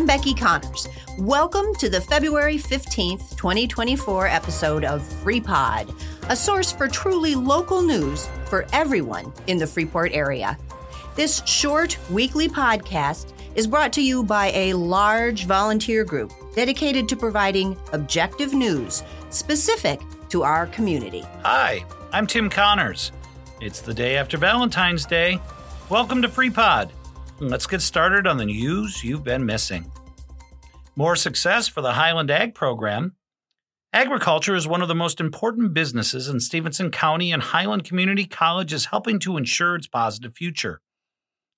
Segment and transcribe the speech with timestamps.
[0.00, 0.88] I'm Becky Connors.
[1.18, 5.94] Welcome to the February 15th, 2024 episode of FreePod,
[6.30, 10.56] a source for truly local news for everyone in the Freeport area.
[11.16, 17.14] This short weekly podcast is brought to you by a large volunteer group dedicated to
[17.14, 21.26] providing objective news specific to our community.
[21.42, 23.12] Hi, I'm Tim Connors.
[23.60, 25.38] It's the day after Valentine's Day.
[25.90, 26.90] Welcome to FreePod.
[27.42, 29.90] Let's get started on the news you've been missing.
[30.94, 33.16] More success for the Highland Ag program.
[33.94, 38.74] Agriculture is one of the most important businesses in Stephenson County, and Highland Community College
[38.74, 40.82] is helping to ensure its positive future.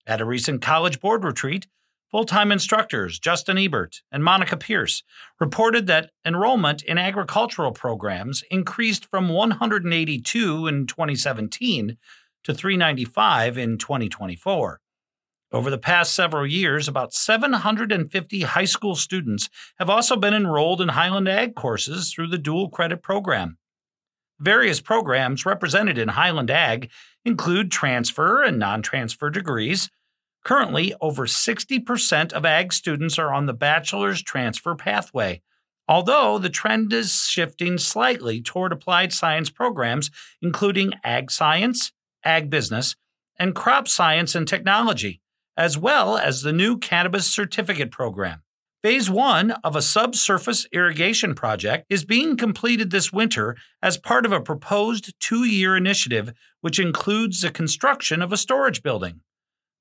[0.06, 1.66] At a recent college board retreat,
[2.08, 5.02] full time instructors Justin Ebert and Monica Pierce
[5.40, 11.96] reported that enrollment in agricultural programs increased from 182 in 2017
[12.44, 14.81] to 395 in 2024.
[15.52, 20.88] Over the past several years, about 750 high school students have also been enrolled in
[20.88, 23.58] Highland Ag courses through the dual credit program.
[24.40, 26.90] Various programs represented in Highland Ag
[27.26, 29.90] include transfer and non transfer degrees.
[30.42, 35.42] Currently, over 60% of ag students are on the bachelor's transfer pathway,
[35.86, 41.92] although the trend is shifting slightly toward applied science programs, including ag science,
[42.24, 42.96] ag business,
[43.38, 45.21] and crop science and technology
[45.56, 48.42] as well as the new cannabis certificate program.
[48.82, 54.32] Phase one of a subsurface irrigation project is being completed this winter as part of
[54.32, 59.20] a proposed two year initiative, which includes the construction of a storage building.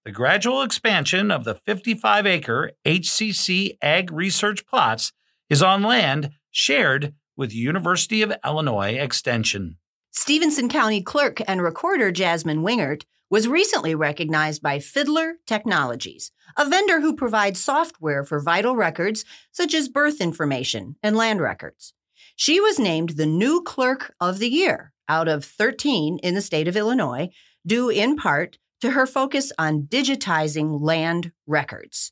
[0.05, 5.13] The gradual expansion of the 55 acre HCC Ag Research plots
[5.49, 9.77] is on land shared with University of Illinois Extension.
[10.11, 16.99] Stephenson County Clerk and Recorder Jasmine Wingert was recently recognized by Fidlar Technologies, a vendor
[16.99, 21.93] who provides software for vital records such as birth information and land records.
[22.35, 26.67] She was named the new Clerk of the Year out of 13 in the state
[26.67, 27.29] of Illinois,
[27.65, 32.11] due in part to her focus on digitizing land records.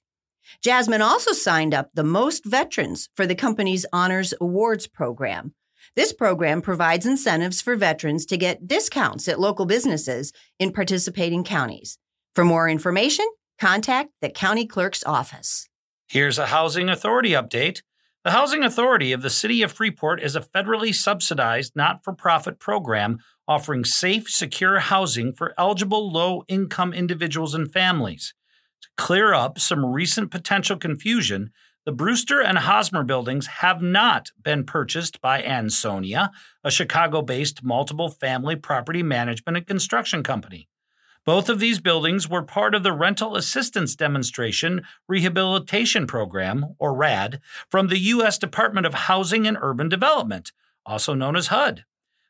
[0.64, 5.54] Jasmine also signed up the most veterans for the company's Honors Awards program,
[6.00, 11.98] this program provides incentives for veterans to get discounts at local businesses in participating counties.
[12.34, 13.26] For more information,
[13.60, 15.68] contact the county clerk's office.
[16.08, 17.82] Here's a Housing Authority update.
[18.24, 22.60] The Housing Authority of the City of Freeport is a federally subsidized not for profit
[22.60, 28.34] program offering safe, secure housing for eligible low income individuals and families.
[28.84, 31.52] To clear up some recent potential confusion,
[31.86, 36.32] the Brewster and Hosmer buildings have not been purchased by Ansonia,
[36.64, 40.68] a Chicago based multiple family property management and construction company.
[41.26, 47.40] Both of these buildings were part of the Rental Assistance Demonstration Rehabilitation Program, or RAD,
[47.70, 48.38] from the U.S.
[48.38, 50.52] Department of Housing and Urban Development,
[50.86, 51.86] also known as HUD.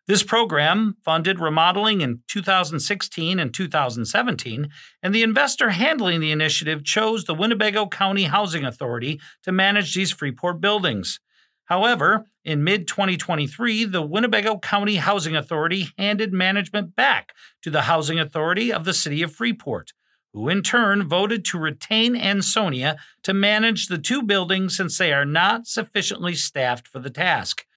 [0.09, 4.69] This program funded remodeling in 2016 and 2017,
[5.03, 10.11] and the investor handling the initiative chose the Winnebago County Housing Authority to manage these
[10.11, 11.19] Freeport buildings.
[11.65, 17.31] However, in mid 2023, the Winnebago County Housing Authority handed management back
[17.61, 19.91] to the Housing Authority of the City of Freeport,
[20.33, 25.23] who in turn voted to retain Ansonia to manage the two buildings since they are
[25.23, 27.67] not sufficiently staffed for the task.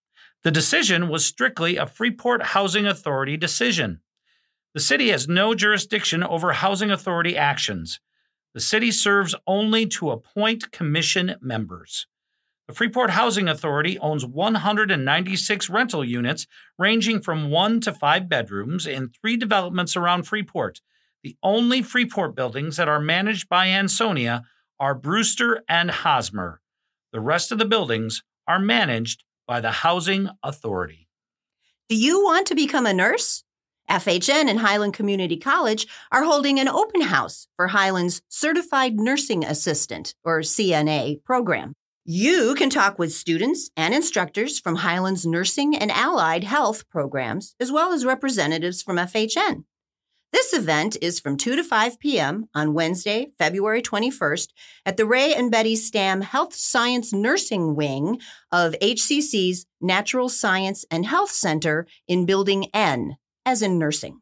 [0.45, 4.01] The decision was strictly a Freeport Housing Authority decision.
[4.75, 8.01] The city has no jurisdiction over housing authority actions.
[8.53, 12.07] The city serves only to appoint commission members.
[12.67, 19.11] The Freeport Housing Authority owns 196 rental units ranging from one to five bedrooms in
[19.11, 20.81] three developments around Freeport.
[21.23, 24.43] The only Freeport buildings that are managed by Ansonia
[24.81, 26.61] are Brewster and Hosmer.
[27.13, 31.09] The rest of the buildings are managed by the Housing Authority.
[31.89, 33.45] Do you want to become a nurse?
[33.91, 40.15] FHN and Highland Community College are holding an open house for Highland's Certified Nursing Assistant,
[40.25, 41.75] or CNA, program.
[42.05, 47.71] You can talk with students and instructors from Highland's nursing and allied health programs, as
[47.71, 49.65] well as representatives from FHN.
[50.33, 52.49] This event is from 2 to 5 p.m.
[52.55, 54.49] on Wednesday, February 21st
[54.87, 58.19] at the Ray and Betty Stam Health Science Nursing Wing
[58.51, 64.21] of HCC's Natural Science and Health Center in Building N, as in nursing.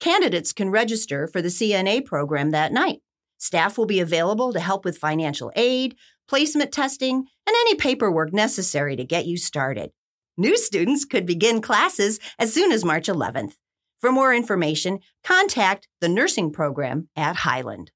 [0.00, 3.02] Candidates can register for the CNA program that night.
[3.36, 5.94] Staff will be available to help with financial aid,
[6.26, 9.90] placement testing, and any paperwork necessary to get you started.
[10.38, 13.56] New students could begin classes as soon as March 11th.
[14.04, 17.90] For more information, contact the nursing program at Highland.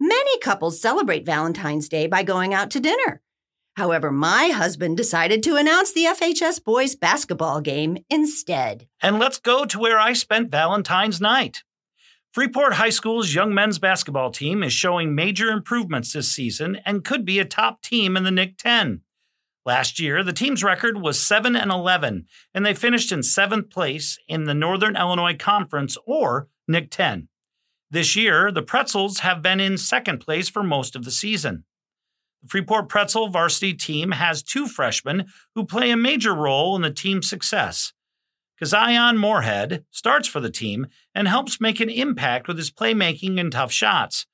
[0.00, 3.20] Many couples celebrate Valentine's Day by going out to dinner.
[3.76, 8.88] However, my husband decided to announce the FHS boys basketball game instead.
[9.02, 11.62] And let's go to where I spent Valentine's night.
[12.32, 17.26] Freeport High School's young men's basketball team is showing major improvements this season and could
[17.26, 19.02] be a top team in the NIC 10.
[19.64, 24.18] Last year, the team's record was 7 and 11, and they finished in 7th place
[24.26, 27.28] in the Northern Illinois Conference or NIC 10.
[27.90, 31.64] This year, the Pretzels have been in second place for most of the season.
[32.42, 36.90] The Freeport Pretzel varsity team has two freshmen who play a major role in the
[36.90, 37.92] team's success.
[38.60, 43.52] Kazion Moorhead starts for the team and helps make an impact with his playmaking and
[43.52, 44.26] tough shots.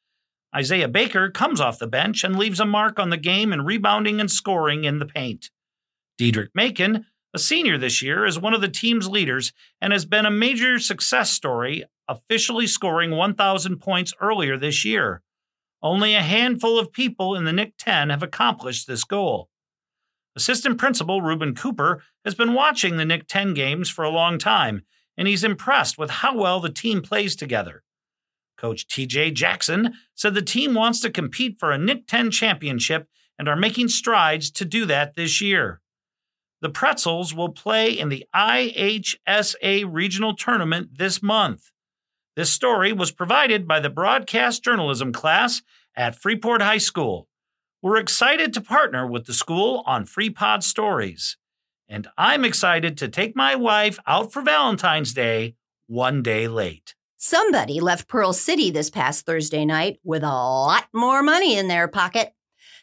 [0.55, 4.21] Isaiah Baker comes off the bench and leaves a mark on the game in rebounding
[4.21, 5.51] and scoring in the paint.
[6.17, 10.25] Diedrich Macon, a senior this year, is one of the team's leaders and has been
[10.25, 15.23] a major success story, officially scoring 1,000 points earlier this year.
[15.83, 19.51] Only a handful of people in the NIC 10 have accomplished this goal.
[20.35, 24.83] Assistant Principal Ruben Cooper has been watching the NIC 10 games for a long time,
[25.17, 27.83] and he's impressed with how well the team plays together.
[28.59, 33.09] Coach TJ Jackson said the team wants to compete for a NIC 10 championship
[33.39, 35.81] and are making strides to do that this year.
[36.61, 41.71] The Pretzels will play in the IHSA regional tournament this month.
[42.35, 45.63] This story was provided by the broadcast journalism class
[45.97, 47.29] at Freeport High School.
[47.81, 51.37] We're excited to partner with the school on FreePod Stories.
[51.89, 55.55] And I'm excited to take my wife out for Valentine's Day
[55.87, 56.95] one day late.
[57.21, 61.89] Somebody left Pearl City this past Thursday night with a lot more money in their
[61.89, 62.33] pocket.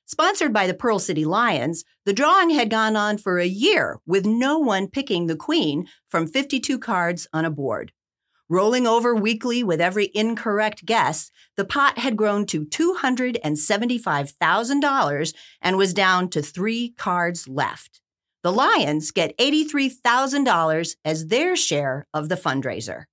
[0.04, 4.26] Sponsored by the Pearl City Lions, the drawing had gone on for a year with
[4.26, 7.92] no one picking the queen from 52 cards on a board.
[8.48, 15.94] Rolling over weekly with every incorrect guess, the pot had grown to $275,000 and was
[15.94, 18.00] down to three cards left.
[18.42, 23.04] The Lions get $83,000 as their share of the fundraiser.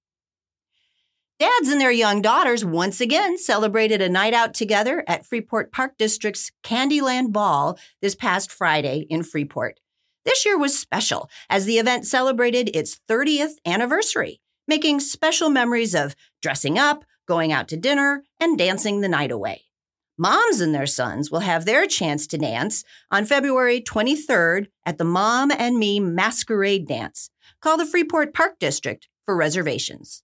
[1.40, 5.94] Dads and their young daughters once again celebrated a night out together at Freeport Park
[5.98, 9.80] District's Candyland Ball this past Friday in Freeport.
[10.26, 16.16] This year was special as the event celebrated its 30th anniversary, making special memories of
[16.42, 19.64] dressing up, going out to dinner, and dancing the night away.
[20.18, 25.06] Moms and their sons will have their chance to dance on February 23rd at the
[25.06, 27.30] Mom and Me Masquerade Dance.
[27.62, 30.24] Call the Freeport Park District for reservations.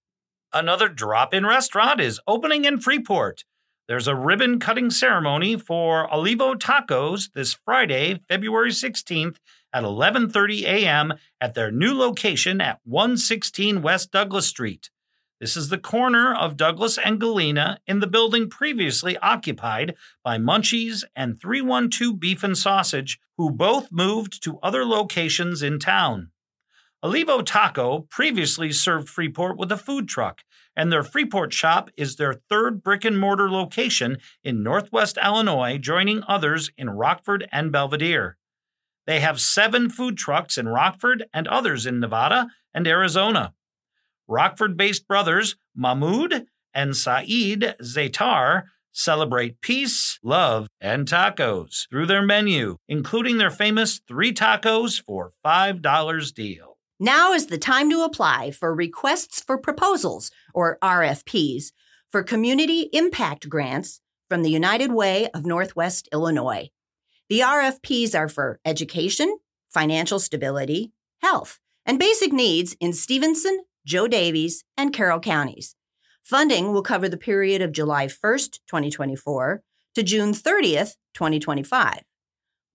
[0.53, 3.45] Another drop in restaurant is opening in Freeport.
[3.87, 9.37] There's a ribbon cutting ceremony for Olivo Tacos this Friday, February 16th
[9.75, 11.13] at 11:30 a.m.
[11.41, 14.89] at their new location at 116 West Douglas Street.
[15.41, 21.03] This is the corner of Douglas and Galena in the building previously occupied by Munchies
[21.13, 26.31] and 312 Beef and Sausage, who both moved to other locations in town.
[27.03, 30.43] Olivo Taco previously served Freeport with a food truck,
[30.73, 36.23] and their Freeport shop is their third brick and mortar location in Northwest Illinois, joining
[36.29, 38.37] others in Rockford and Belvidere.
[39.05, 43.53] They have seven food trucks in Rockford and others in Nevada and Arizona.
[44.27, 52.77] Rockford based brothers Mahmoud and Saeed Zaitar celebrate peace, love, and tacos through their menu,
[52.87, 56.77] including their famous three tacos for $5 deal.
[56.99, 61.73] Now is the time to apply for requests for proposals, or RFPs,
[62.09, 66.69] for community impact grants from the United Way of Northwest Illinois.
[67.27, 69.39] The RFPs are for education,
[69.69, 70.91] financial stability,
[71.23, 75.75] health, and basic needs in Stephenson, Joe Daviess, and Carroll counties.
[76.21, 79.63] Funding will cover the period of July 1st, 2024
[79.95, 82.03] to June 30th, 2025.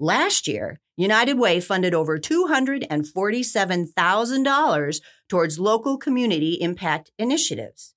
[0.01, 7.95] Last year, United Way funded over $247,000 towards local community impact initiatives.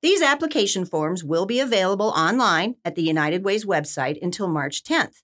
[0.00, 5.16] These application forms will be available online at the United Way's website until March 10th.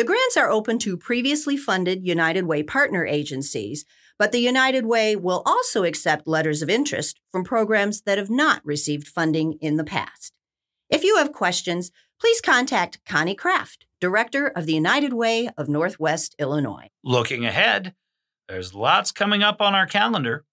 [0.00, 3.84] The grants are open to previously funded United Way partner agencies,
[4.18, 8.64] but the United Way will also accept letters of interest from programs that have not
[8.64, 10.32] received funding in the past.
[10.88, 16.34] If you have questions, please contact Connie Kraft, Director of the United Way of Northwest
[16.38, 16.88] Illinois.
[17.04, 17.92] Looking ahead,
[18.48, 20.46] there's lots coming up on our calendar.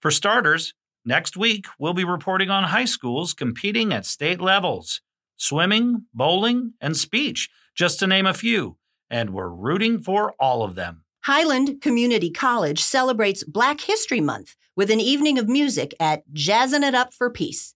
[0.00, 0.74] For starters,
[1.04, 5.02] next week we'll be reporting on high schools competing at state levels
[5.36, 8.76] swimming, bowling, and speech, just to name a few,
[9.10, 11.04] and we're rooting for all of them.
[11.22, 16.94] Highland Community College celebrates Black History Month with an evening of music at Jazzin' It
[16.94, 17.74] Up for Peace.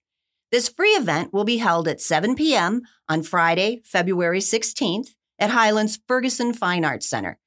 [0.51, 2.81] This free event will be held at 7 p.m.
[3.09, 5.09] on Friday, February 16th
[5.39, 7.37] at Highland's Ferguson Fine Arts Center.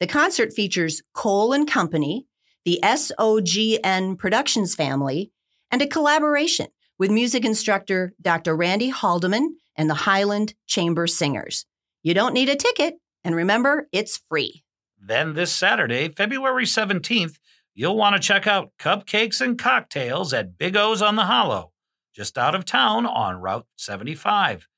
[0.00, 2.26] The concert features Cole and Company,
[2.64, 5.30] the SOGN Productions family,
[5.70, 6.66] and a collaboration
[6.98, 8.56] with music instructor Dr.
[8.56, 11.66] Randy Haldeman and the Highland Chamber Singers.
[12.02, 14.62] You don't need a ticket, and remember, it's free.
[15.00, 17.38] Then this Saturday, February 17th,
[17.74, 21.72] you'll want to check out Cupcakes and Cocktails at Big O's on the Hollow,
[22.14, 24.68] just out of town on Route 75.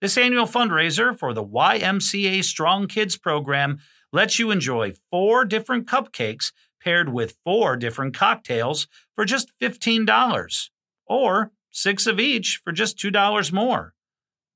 [0.00, 3.78] This annual fundraiser for the YMCA Strong Kids program
[4.12, 10.68] lets you enjoy four different cupcakes paired with four different cocktails for just $15,
[11.06, 13.94] or six of each for just $2 more.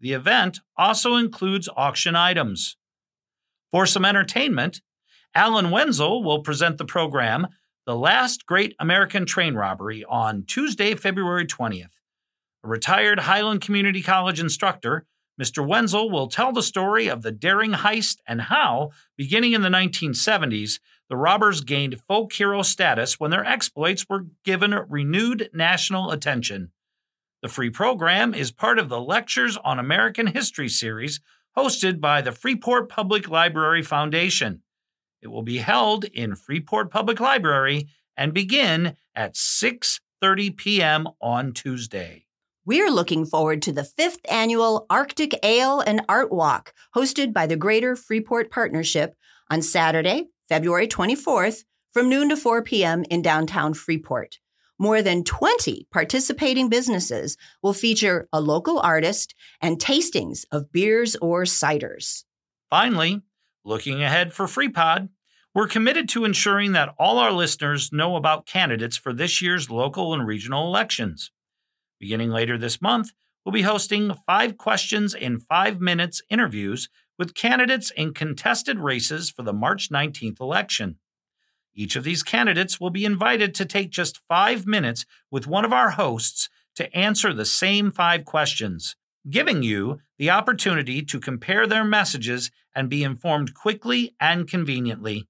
[0.01, 2.77] The event also includes auction items.
[3.71, 4.81] For some entertainment,
[5.35, 7.49] Alan Wenzel will present the program
[7.85, 11.91] The Last Great American Train Robbery on Tuesday, February 20th.
[12.65, 15.05] A retired Highland Community College instructor,
[15.41, 15.65] Mr.
[15.65, 20.81] Wenzel will tell the story of the daring heist and how, beginning in the 1970s,
[21.11, 26.73] the robbers gained folk hero status when their exploits were given renewed national attention.
[27.43, 31.21] The free program is part of the Lectures on American History series
[31.57, 34.63] hosted by the Freeport Public Library Foundation.
[35.21, 41.09] It will be held in Freeport Public Library and begin at 6:30 p.m.
[41.21, 42.27] on Tuesday.
[42.65, 47.57] We're looking forward to the fifth annual Arctic Ale and Art Walk, hosted by the
[47.57, 49.17] Greater Freeport Partnership
[49.51, 53.05] on Saturday, February 24th, from noon to 4 p.m.
[53.11, 54.39] in downtown Freeport.
[54.79, 61.43] More than 20 participating businesses will feature a local artist and tastings of beers or
[61.43, 62.25] ciders.
[62.71, 63.23] Finally,
[63.65, 65.09] looking ahead for FreePod,
[65.53, 70.15] we're committed to ensuring that all our listeners know about candidates for this year's local
[70.15, 71.33] and regional elections.
[71.99, 73.11] Beginning later this month,
[73.45, 79.43] we'll be hosting five questions in five minutes interviews with candidates in contested races for
[79.43, 80.99] the March 19th election.
[81.79, 85.73] Each of these candidates will be invited to take just five minutes with one of
[85.73, 88.97] our hosts to answer the same five questions,
[89.31, 95.29] giving you the opportunity to compare their messages and be informed quickly and conveniently.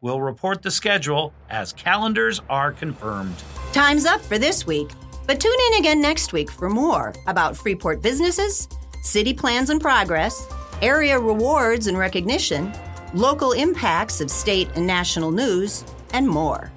[0.00, 3.36] We'll report the schedule as calendars are confirmed.
[3.74, 4.88] Time's up for this week,
[5.26, 8.68] but tune in again next week for more about Freeport businesses,
[9.02, 10.48] city plans and progress,
[10.80, 12.72] area rewards and recognition,
[13.14, 16.70] local impacts of state and national news, and more.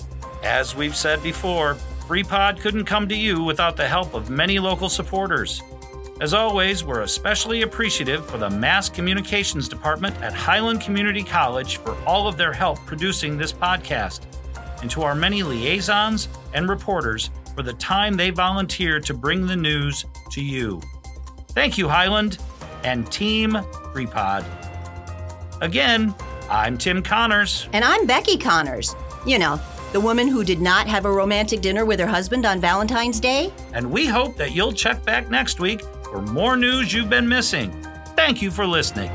[0.43, 1.75] As we've said before,
[2.07, 5.61] FreePod couldn't come to you without the help of many local supporters.
[6.21, 11.95] As always, we're especially appreciative for the Mass Communications Department at Highland Community College for
[12.05, 14.21] all of their help producing this podcast,
[14.81, 19.55] and to our many liaisons and reporters for the time they volunteer to bring the
[19.55, 20.81] news to you.
[21.49, 22.37] Thank you, Highland
[22.83, 24.45] and Team FreePod.
[25.61, 26.13] Again,
[26.49, 27.67] I'm Tim Connors.
[27.73, 28.95] And I'm Becky Connors.
[29.25, 29.59] You know,
[29.91, 33.51] the woman who did not have a romantic dinner with her husband on Valentine's Day.
[33.73, 37.71] And we hope that you'll check back next week for more news you've been missing.
[38.15, 39.11] Thank you for listening.